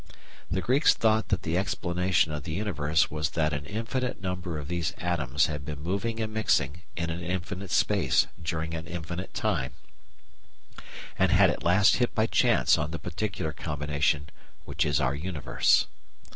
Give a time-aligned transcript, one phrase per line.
[0.49, 4.67] The Greeks thought that the explanation of the universe was that an infinite number of
[4.67, 9.73] these atoms had been moving and mixing in an infinite space during an infinite time,
[11.19, 14.29] and had at last hit by chance on the particular combination
[14.65, 15.85] which is our universe.